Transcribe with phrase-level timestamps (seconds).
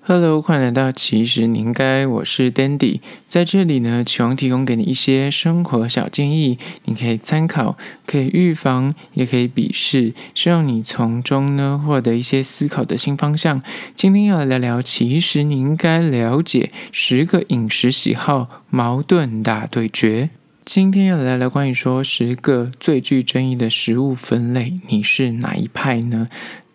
[0.00, 13.62] Hello，欢迎来到其实你应该，我是 Dandy，在这里呢，期望提供给你一些生活小建议，你可以参考，可以预防，也可以鄙视，希望你从中呢获得一些思考的新方向。
[13.94, 20.30] 今天要来聊聊，其实你应该了解十个饮食喜好矛盾大对决。
[20.64, 26.28] 今天要来聊关于说十个最具争议的食物分类，你是哪一派呢？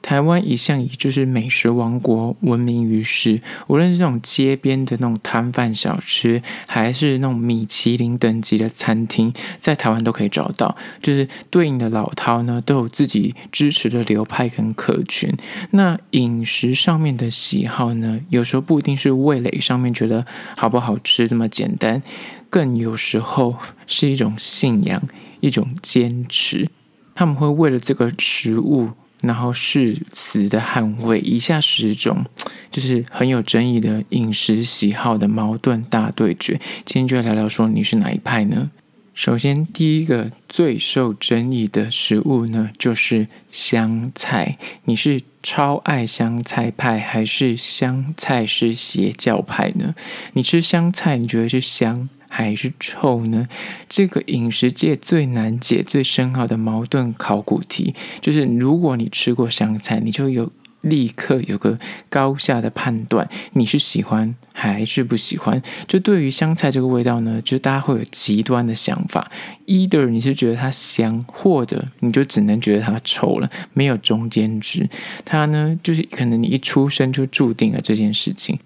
[0.04, 10.76] 台湾一向以就是美食王国闻名于世，无论是那种街边的那种摊贩小吃，还是那种米其林等级的餐厅，在台湾都可以找到。
[11.02, 15.34] 就是对应的老饕呢，都有自己支持的流派跟客群。
[15.72, 20.26] 那饮食上面的喜好呢，有时候不一定是味蕾上面觉得
[20.58, 22.04] 好不好吃这么简单，
[22.50, 23.56] 更有时候
[23.88, 25.02] 是一种信仰，
[25.40, 26.68] 一种坚持。
[27.16, 28.90] 他们会为了这个食物。
[29.24, 32.24] 然后誓死的捍卫以下十种，
[32.70, 36.60] 就是很有争议的饮食喜好的矛盾大对决。
[36.86, 38.70] 今天就来聊聊说你是哪一派呢？
[39.16, 44.58] 首先，第一个最受争议的食物呢，就是香菜。
[44.86, 49.94] 你是超爱香菜派，还是香菜是邪教派呢？
[50.34, 52.10] 你吃香菜，你觉得是香？
[52.36, 53.48] 还是臭呢？
[53.88, 61.78] 这个饮食界最难解、最深奥的矛盾考古题，就是如果你吃过香菜，你就有立刻有个
[62.10, 65.62] 高下的判断，你是喜欢还是不喜欢？
[65.88, 69.32] 就对于香菜这个味道呢，就大家会有极端的想法
[69.68, 74.90] ：either 你是觉得它香，或者你就只能觉得它臭了，没有中间值。
[75.24, 78.58] 它呢，就是可能你一出生就注定了这件事情。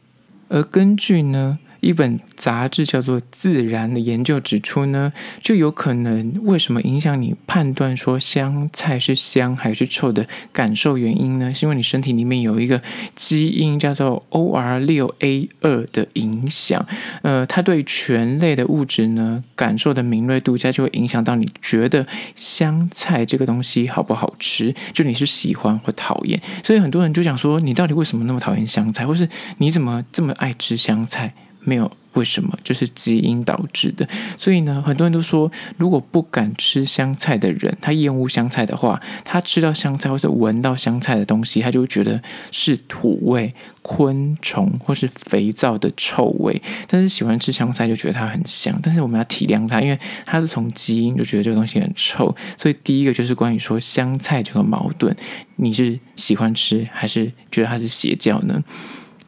[0.47, 11.53] 而根据呢，一本杂志叫做《自然》的研究指出呢，就有可能为什么影响你判断说香菜是香还是臭的感受原因呢？
[11.53, 12.81] 是因为你身体里面有一个
[13.15, 16.85] 基因叫做 OR6A2 的影响，
[17.21, 22.05] 呃，它对醛类的物质呢感受的敏锐度，它就会影响到你觉得
[22.35, 26.41] 香菜这个东西好不好吃，就你是喜欢或讨厌。
[26.65, 31.33] 所以很多人就想说，你到底为什么那么讨厌香菜，或是你怎么这么爱吃香菜？
[31.67, 34.07] 没有为什么，就是基因导致的。
[34.37, 46.61] 所以呢，很多人都说，如果不敢吃香菜的人，他厌恶香菜的话，他吃到香菜或是闻到香菜的东西，他就会觉得是土味、昆虫或是肥皂的臭味。
[46.87, 48.79] 但是喜欢吃香菜就觉得它很香。
[48.81, 52.33] 但是我们要体谅他，因为他是从基因就觉得这个东西很臭。
[52.57, 55.13] 所以第一个就是关于说香菜这个矛盾，
[55.57, 58.63] 你是喜欢吃还是觉得它是邪教呢？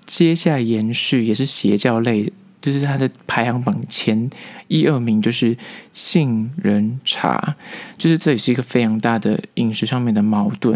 [0.09, 4.27] 接下来延续也是邪教类，就是它的排行榜前
[4.67, 5.55] 一二名就是
[5.93, 7.55] 杏仁茶，
[7.95, 10.75] 就是这也是一个非常大的饮食上面的矛盾。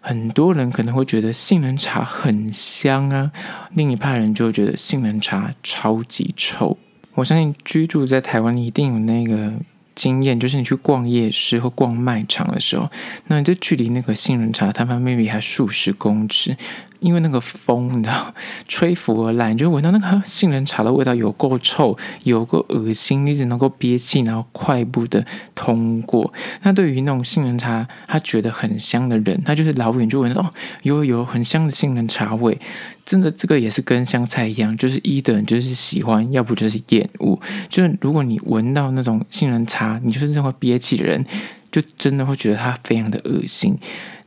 [0.00, 3.30] 很多人可能会觉得杏仁茶很香啊，
[3.74, 6.78] 另一派人就会觉得杏仁茶超级臭。
[7.16, 9.52] 我相信居住在台湾，你一定有那个
[9.94, 12.90] 经验，就是你去逛夜市或逛卖场的时候，
[13.26, 16.56] 那你就距离那个杏仁茶摊贩 maybe 还数十公尺。
[17.00, 18.34] 因为那个风，你知道，
[18.68, 25.24] 吹拂而来，你就闻到那个杏仁茶的味道，有够臭，有够恶心，你只能够憋气，然后快步的
[25.54, 26.32] 通过。
[26.62, 30.50] 那对于那种杏仁茶，他觉得很香的人，他就是老远就闻到哦，
[30.82, 32.58] 有有很香的杏仁茶味。
[33.06, 37.36] 真的，这个也是跟香菜一样，就是一的人就是喜欢，要不就是厌恶。
[37.68, 41.24] 就是如果你闻到那种杏仁茶，你就是那会憋气的人，
[41.72, 43.76] 就真的会觉得它非常的恶心。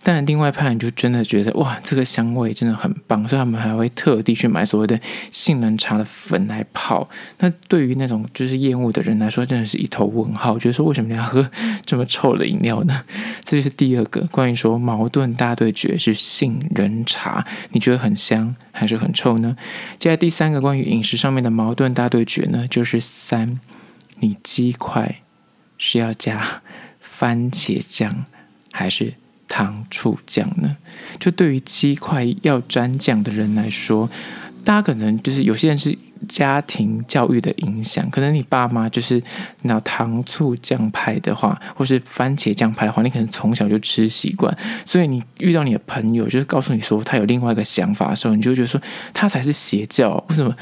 [0.05, 4.99] 但另外一派人就真的觉得哇，这个香味真的很棒，所以他们还会特地去买所谓的
[5.31, 7.09] 杏仁茶的粉来泡。
[7.39, 11.49] 那对于那种就是厌恶的人来说，真的是一头问号，觉得说为什么你要喝
[11.85, 13.03] 这么臭的饮料呢？
[13.45, 19.55] 这就是第二个关于说矛盾大对决是杏仁茶，你觉得很香还是很臭呢？
[19.97, 23.59] 接下来第三个关于饮食上面的矛盾大对决呢，就是三，
[24.19, 25.21] 你鸡块
[25.77, 26.61] 是要加
[26.99, 28.25] 番茄酱
[28.71, 29.13] 还是？
[29.47, 30.75] 糖醋酱呢？
[31.19, 34.09] 就对于鸡块要沾酱的人来说，
[34.63, 35.97] 大家可能就是有些人是
[36.27, 39.21] 家庭教育的影响，可能你爸妈就是
[39.63, 48.81] 拿糖醋酱派的话，或是番茄酱派的话，你可能从小就吃习惯，所以你遇到你的朋友就是告诉你说他有另外一个想法的时候，你就觉得说
[49.13, 50.55] 他才是邪教，为什么？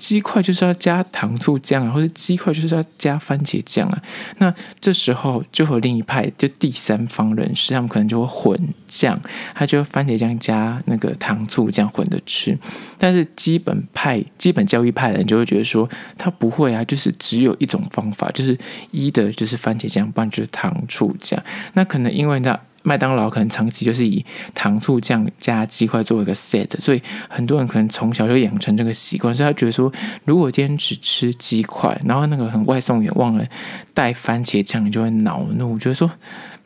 [0.00, 4.02] 鸡块就是要加糖醋酱啊，或者鸡块就是要加番茄酱啊。
[4.38, 9.20] 那这时候就和另一派就第三方人士，他们可能就会混酱，
[9.54, 12.58] 他就番茄酱加那个糖醋酱混着吃。
[12.96, 15.86] 但是基本派、基本教育派的人就会觉得说，
[16.16, 18.56] 他不会啊，就是只有一种方法，就是
[18.90, 21.38] 一的就是番茄酱，不然就是糖醋酱。
[21.74, 24.24] 那可能因为那麦当劳可能长期就是以
[24.54, 29.92] 糖醋酱加鸡块作为一个 set，所以很多人可能从小就养成这个习惯，所以他觉得说，
[30.24, 33.44] 如果今天只吃鸡块，然后那个很外送员忘了
[33.94, 36.10] 带番茄酱，你就会恼怒，觉得说。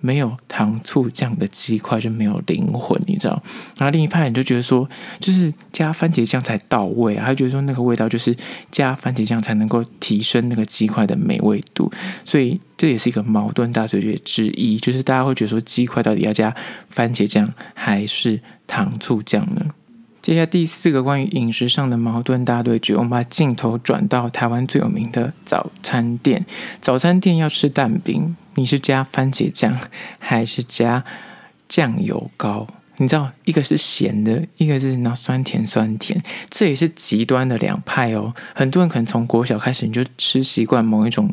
[0.00, 3.42] 没有糖醋酱的鸡块就没有灵魂，你知道？
[3.78, 4.86] 然后另一派人就觉得说，
[5.18, 8.36] 就是加番茄酱才到位，他觉得说那个味道就是
[8.70, 11.90] 加番茄酱才能够提升那个鸡块的美味度，
[12.22, 16.54] 所以这也是一个矛盾大对决之一，就是大家会觉得说鸡块到底要加
[16.90, 19.64] 番茄酱还是糖醋酱呢？
[20.20, 26.44] 接下来第四个关于饮食上的矛盾大对决，我们把镜头转到台湾最有名的早餐店，
[26.82, 28.36] 早餐店要吃蛋饼。
[28.56, 29.74] 你是加番茄酱
[30.18, 31.02] 还是加
[31.66, 32.66] 酱油膏？
[32.98, 38.34] 你知道，一个是咸的，一个是那酸甜酸甜，这也是极端的两派哦。
[38.54, 41.32] 很多人可能从国小开始你就吃习惯某一种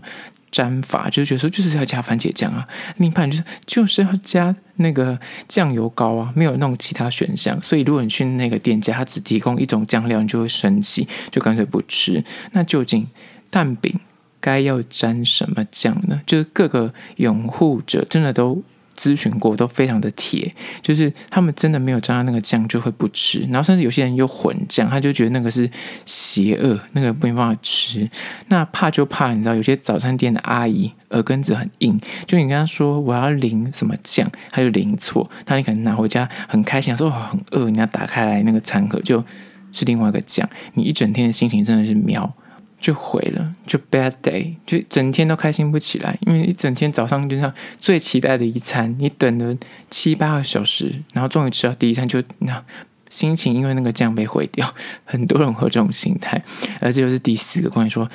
[0.52, 2.68] 沾法，就是觉得说就是要加番茄酱啊。
[2.98, 7.62] 另一半就是就是要加那个酱油膏啊，没有弄其他选项。
[7.64, 12.24] 所以如果你去那个店家，他只提供一种酱料，你就会生气，就干脆不吃。
[12.52, 13.08] 那究竟
[13.50, 14.00] 蛋饼？
[14.44, 16.20] 该要沾什么酱呢？
[16.26, 18.64] 就是各个拥护者真的都
[18.98, 25.70] 咨询过，都非常的铁，就是他们真的没有沾到那个酱就会不吃，然后甚至有些人又混酱，他就觉得那个是
[26.06, 28.10] 邪恶，那个没办法吃。
[28.48, 39.24] 那怕就怕，你知道有些早餐店的阿姨耳根子很硬，就你跟他说我要淋什么酱，他就淋错，那你可能拿回家很开心，说很饿，你要打开来那个餐盒就
[39.72, 42.34] 是另外一个酱，你一整天的心情真的是秒。
[42.82, 49.56] 就毁了，就 bad day，就整天都开心不起来，因为一整天早上就像最期待的一餐，你等了
[49.92, 52.66] 七八个小时，然后终于吃到第一餐就，那
[53.08, 54.74] 心情因为那个酱被毁掉，
[55.06, 56.44] 很多人会这种心态。
[56.80, 58.10] 而这就是第四个关于说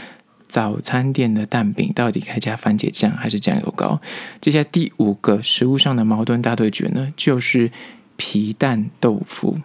[0.49, 4.01] 早餐店的蛋饼到底该加番茄酱还是酱油膏。
[4.41, 7.71] 接下来第五个食物上的矛盾大对决呢，就是
[8.17, 9.61] 皮蛋豆腐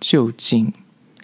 [0.00, 0.72] 究竟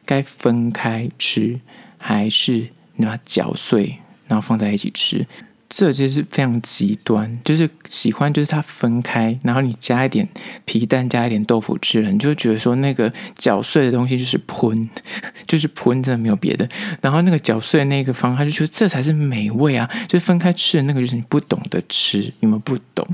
[0.04, 1.60] 该分开吃
[1.98, 2.68] 还是？
[3.00, 3.96] 你把它搅碎，
[4.28, 5.26] 然后放在一起吃，
[5.68, 7.40] 这就是非常极端。
[7.42, 10.28] 就是喜欢，就是它分开，然后你加一点
[10.66, 14.88] 皮蛋，加一点豆腐吃了，你就觉得说那个搅碎的东西就是喷，
[15.48, 16.68] 就是喷，真的没有别的。
[17.00, 19.88] 然后那个搅碎的那个方，他就觉得这才是美味啊！
[20.06, 23.06] 就是分开吃的那个，就是你不懂得吃，你们不懂，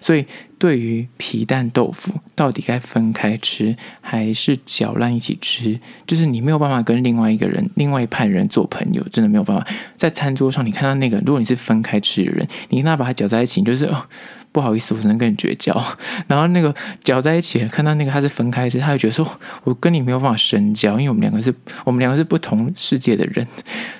[0.00, 0.24] 所以。
[0.62, 5.80] 对于皮蛋豆腐，到底该分开吃还是搅烂一起吃？
[6.06, 9.66] 就是你没有办法跟另外一个人、另外一派人做朋友，真的没有办法。
[9.96, 14.06] 在餐桌上，你看到那个，如果你是分开吃的人，你跟他把它搅在一起，你就是哦，
[14.52, 15.74] 不好意思，我只能跟你绝交。
[16.28, 16.72] 然后那个
[17.02, 21.52] 搅在一起，看到那个他是分开吃，他就觉得说，我跟你没有办法深交，因为我们两个是
[21.84, 23.44] 我们两个是不同世界的人，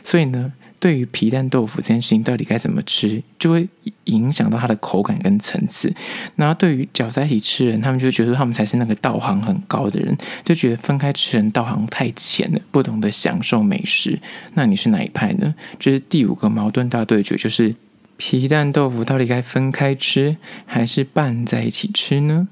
[0.05, 0.53] 所以呢。
[0.83, 3.69] 对于皮蛋豆腐这件事情，到底该怎么吃，就会
[4.07, 5.95] 影响到它的口感跟层次。
[6.35, 14.19] 然后对于搅在一起吃人，他们就觉得他们才是那个道行很高的人，就觉得分开吃人道行太浅了，不懂得享受美食。
[14.55, 15.55] 那你是哪一派呢？
[15.79, 17.77] 就是第五个矛盾大对决，就是
[18.17, 20.37] 皮蛋豆腐到底该分开吃
[20.67, 22.49] 还是拌在一起吃呢？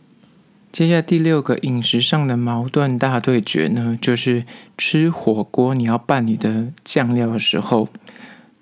[0.72, 4.44] 接下来第六个饮食上的矛盾大对决呢，就是
[4.78, 7.88] 吃火锅你要拌你的酱料的时候。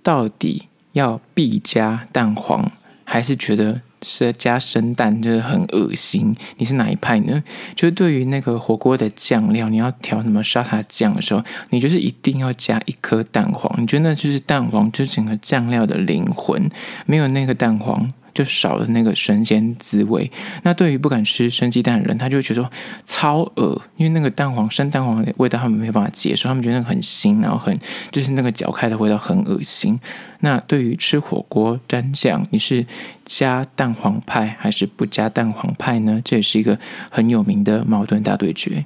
[0.01, 2.71] 到底要必加蛋黄，
[3.05, 6.35] 还是觉得是加生蛋就是很恶心？
[6.57, 7.43] 你是哪一派呢？
[7.77, 13.71] 就是对于那个火锅的酱料，你要调什么沙茶酱的时候，你就是一定要加一颗蛋黄。
[13.79, 16.71] 你觉得那就是蛋黄，就是整个酱料的灵魂，
[17.05, 18.11] 没有那个蛋黄。
[18.35, 20.30] 就少了那个神仙滋味。
[20.62, 22.70] 那对于不敢吃生鸡蛋的人，他就觉得说
[23.04, 27.78] 超恶，因为那个蛋黄生蛋黄的味道，他们没有办法接受，他们觉得那个很腥，然后很
[28.11, 29.99] 就是那个搅开的味道很恶心。
[30.40, 32.87] 那对于吃火锅蘸酱，你是
[33.25, 36.20] 加蛋黄派还是不加蛋黄派呢？
[36.25, 36.78] 这也是一个
[37.11, 38.85] 很有名的矛盾大对决。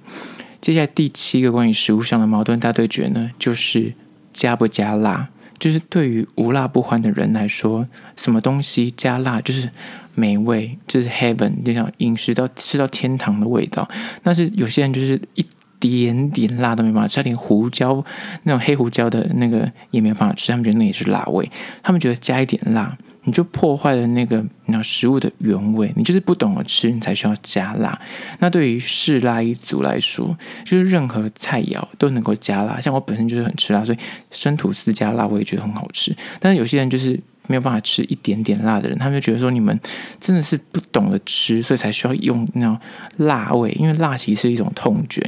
[0.61, 3.94] 接下来第七个关于食物上的矛盾大对决呢，就是
[4.32, 5.28] 加不加辣。
[5.62, 9.71] 就是对于无辣不欢的人来说，什么东西加辣就是
[10.16, 13.88] 美味，就是 heaven，就像饮食到吃到天堂的味道。
[14.25, 15.47] 但是有些人就是一
[15.78, 18.04] 点点辣都没办法吃，连胡椒
[18.42, 21.49] 那种黑胡椒的那个也没办法吃，他们觉得那也是辣味，
[21.81, 22.99] 他们觉得加一点辣。
[23.25, 27.97] 你就破坏了那个那食物的原味，你就是不懂得吃，你才需要加辣。
[28.41, 32.81] 那对于嗜辣一族来说，就是任何菜肴都能够加辣。
[32.81, 33.99] 像我本身就是很吃辣，所以
[34.33, 36.12] 生吐司加辣我也觉得很好吃。
[36.41, 39.79] 但是有些人就是没有办法吃一点点辣的人，他们就觉得说你们
[40.19, 42.76] 真的是不懂得吃，所以才需要用那种
[43.19, 45.23] 辣味，因为辣其实是一种痛觉，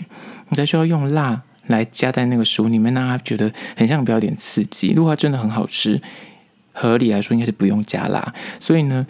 [0.49, 4.93] 你才需要用辣来加在那个食物里面，让他觉得很像比较点刺激。
[4.97, 6.03] 如果它真的很好吃。
[6.75, 8.35] 合理来说，应该是不用加辣。
[8.61, 9.07] 所以呢，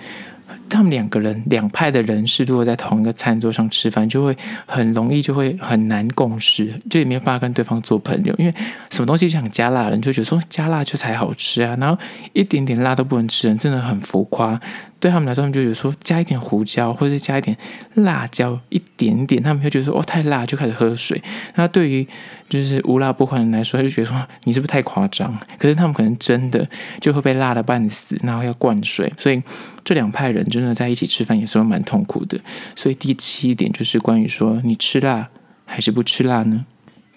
[0.68, 8.34] 他们两个人两派的人士如果在同一个餐桌上吃饭，就会很容易就会很难共识，就也没有办法跟对方做朋友。
[8.38, 8.54] 因为
[8.90, 11.98] 什么东西想加辣人就觉得说加辣就才好吃啊，然后
[12.34, 14.60] 一点点辣都不能吃人真的很浮夸。
[15.04, 17.54] 对他们来说，他们就觉得说加一点胡椒或者加一点
[17.92, 21.22] 辣椒一点点，他们会觉得说哦太辣就开始喝水。
[21.56, 22.08] 那对于
[22.48, 25.38] 就是无辣不欢的人来说，他就觉得说你是不是太夸张？
[25.58, 26.66] 可是他们可能真的
[27.02, 29.12] 就会被辣得半死，然后要灌水。
[29.18, 29.42] 所以
[29.84, 32.40] 这两派人真的在一起吃饭也是会蛮痛苦的。
[32.74, 35.28] 所以第七点就是关于说你吃辣
[35.66, 36.64] 还是不吃辣呢？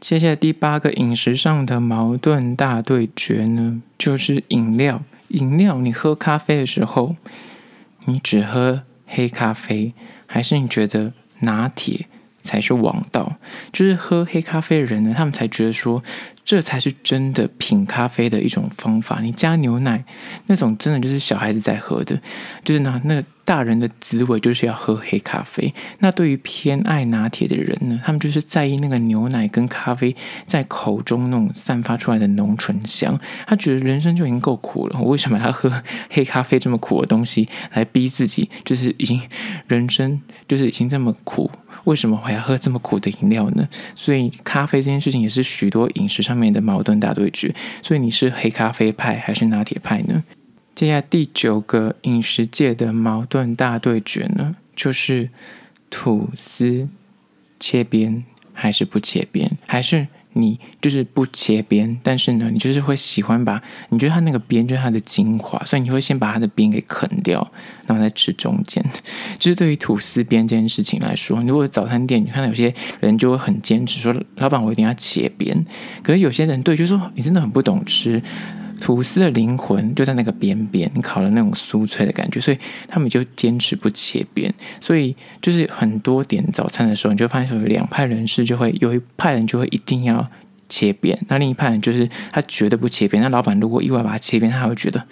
[0.01, 5.01] 接下来第八个饮食上的矛盾大对决呢，就是饮料。
[5.29, 7.15] 饮料，你喝咖啡的时候。
[8.07, 9.93] 你只喝黑咖啡，
[10.25, 12.07] 还是你觉得拿铁
[12.41, 13.37] 才是王道？
[13.71, 16.03] 就是喝黑咖啡的人呢，他们才觉得说，
[16.43, 19.19] 这才是真的品咖啡的一种方法。
[19.21, 20.03] 你加牛奶
[20.47, 22.19] 那种，真的就是小孩子在喝的，
[22.63, 23.23] 就是拿那。
[23.47, 25.73] 大人的滋味就是要喝黑咖啡。
[25.99, 30.13] 那对于偏爱拿铁的人呢，他们就是在意那个牛奶跟咖啡
[30.45, 33.17] 在口中那种散发出来的浓醇香。
[33.47, 35.71] 他觉得人生就已经够苦了，我为什么要喝
[36.09, 38.49] 黑咖啡这么苦的东西来逼自己？
[38.65, 39.21] 就是已经
[39.67, 41.49] 人生就是已经这么苦，
[41.85, 43.65] 为什么还要喝这么苦的饮料呢？
[43.95, 47.55] 所以咖啡这件事情也是许多饮食上面的矛盾大对决。
[47.81, 50.21] 所以你是黑咖啡派还是拿铁派呢？
[50.77, 55.31] 接下来第九个饮食界的矛盾大对决呢，就是
[55.89, 56.87] 吐司
[57.59, 59.57] 切边还是不切边？
[59.65, 67.51] 还是你就是不切边，但是呢，你就是会喜欢把你觉得它那个边就是它的精华，所以你会先把它的边给啃掉，
[67.87, 68.85] 然后再吃中间。
[69.39, 75.65] 就是对于吐司边这件事情来说，如果早餐店你看到有些人就会很坚持说，老板我一定要切边，
[76.03, 78.21] 可是有些人对，就是说你真的很不懂吃。
[78.79, 82.57] 吐司的灵魂就在那个边边，你烤的那种酥脆的感觉，所以
[82.87, 84.53] 他们就坚持不切边。
[84.79, 90.29] 所以就是很多点早餐的时候，你就发现说有两派人士，就会有一派人就会一定要
[90.69, 93.21] 切边，那另一派人就是他绝对不切边。
[93.21, 95.05] 那老板如果意外把它切边，他会觉得。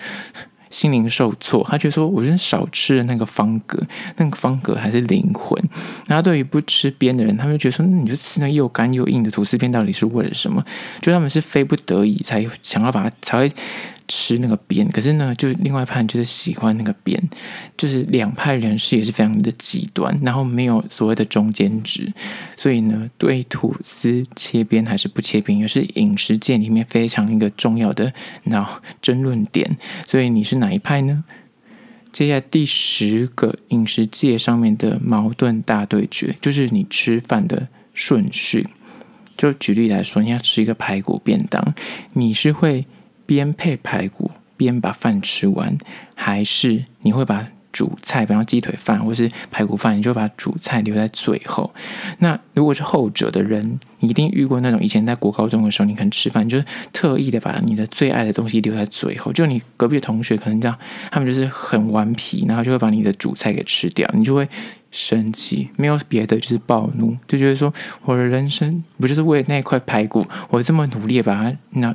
[0.70, 3.82] 心灵受挫，他觉得说：“我真少吃了那个方格，
[4.18, 5.62] 那个方格还是灵魂。”
[6.08, 10.64] 那对于不吃边的人，他们就觉得说：“那你就吃那又干又硬的吐司边，到底是为了什么？”
[11.02, 13.52] 就他们是非不得已才想要把它才会。
[14.08, 17.22] 吃那个边，可是呢，就另外一派就是喜欢那个边，
[17.76, 22.14] 就是两派人士也是非常的极端，然后没有所谓的中间值，
[22.56, 29.76] 所以呢，对吐司切边还是不切边，也是饮食界里面非常一个重要的那争论点。
[30.06, 31.24] 所以你是哪一派呢？
[32.12, 38.68] 接下来第十个饮食界上面的矛盾大对决，就是你吃饭的顺序。
[39.36, 41.74] 就举例来说，你要吃一个排骨便当，
[42.14, 42.86] 你是会。
[43.26, 45.78] 边配排骨边把饭吃完，
[46.14, 51.74] 还是你会把主菜，比方鸡腿饭或是排骨饭，你就把主菜留在最后？
[52.20, 59.34] 那如果是后者的人，你一定遇过那种以前在国高中的时候，你可能吃饭，就是特意的把你的最爱的东西留在最后。
[59.34, 60.78] 就你隔壁的同学可能这样，
[61.12, 64.48] 他们就是很顽皮，然后就会把你的主菜给吃掉，你就会。
[64.98, 67.72] 生气没有别的，就是暴怒，就觉得说
[68.06, 71.94] 我的人生不就是为了那块排骨，我这么努力把它那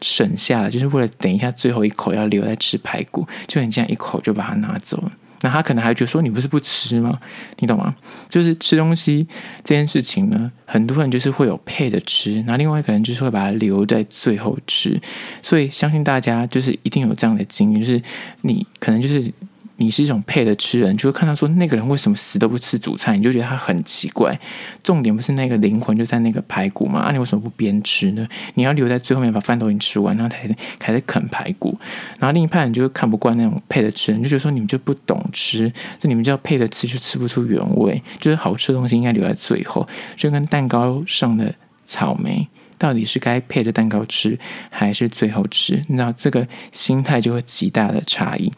[0.00, 5.12] 省下来，就是为了等一下最后一口要留在吃排骨，就你这样一口就把它拿走了。
[5.42, 7.20] 那他可能还觉得说你不是不吃吗？
[7.60, 7.94] 你懂吗？
[8.28, 9.28] 就是吃东西
[9.62, 15.00] 这件事情呢，很多人就是会有配着吃，然后另外一个人就是会把它留在最后吃。
[15.40, 18.02] 所以相信大家就是一定有这样的经验，就是
[18.40, 19.32] 你可能就是。
[19.80, 24.38] 你是一种配的吃人，就会看到说那个人为什么死都不吃主菜，你就觉得他很奇怪。
[24.82, 27.00] 重点不是那个灵魂就在那个排骨吗？
[27.00, 28.28] 啊，你为什么不边吃呢？
[28.54, 30.46] 你要留在最后面把饭都已经吃完，然后才
[30.78, 31.78] 开始啃排骨。
[32.18, 38.02] 然后另一派人就会看不惯那种配的吃人，就觉得说你们就不懂吃，这你们就要配着吃，就吃不出原味。
[38.18, 41.54] 就是好吃的东西应该留在最后，就跟蛋糕上的
[41.86, 42.46] 草莓，
[42.76, 45.82] 到底是该配着蛋糕吃，还是最后吃？
[45.88, 48.52] 你知道这个心态就会极大的差异。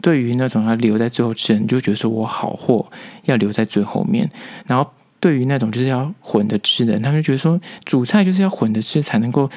[0.00, 2.86] 对于那种要留在最后吃的，你就觉得说我好货
[3.24, 4.30] 要留在最后面，
[4.66, 4.90] 然后
[5.20, 9.50] 对于那种就是要混着吃的，他们就觉得说主菜就是要混着吃才能够。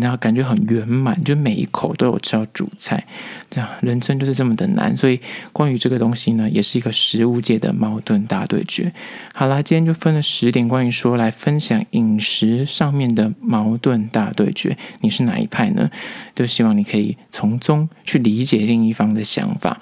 [0.00, 3.06] 然后感觉很圆满，就每一口都有吃到主菜，
[3.50, 4.96] 这样人生就是这么的难。
[4.96, 5.20] 所以
[5.52, 8.92] 关于这个东西呢，也是一个食物界的矛盾大对决。
[9.34, 15.90] 好啦，今天就分了十点关于说来分享饮食上面的矛盾大对决，你是哪一派呢？
[16.34, 19.80] 就希望你可以从中去理解另一方的想法。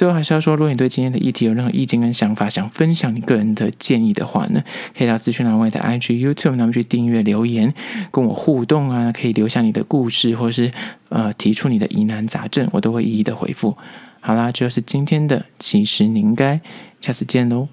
[0.00, 4.64] 最后还是要说，如果你对今天的议题有任何意见跟想法，想分享你个人的建议的话呢，
[4.96, 7.74] 可以到资讯栏外的 IG、YouTube，那么去订阅留言，
[8.10, 10.70] 跟我互动啊，可以留下你的故事，或是
[11.10, 13.76] 呃提出你的疑难杂症，我都会一一的回复。
[14.20, 16.58] 好啦，这就是今天的，其实你应该
[17.02, 17.68] 下次见喽。